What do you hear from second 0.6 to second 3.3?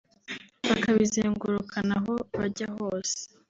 bakabizengurukana aho bajya hose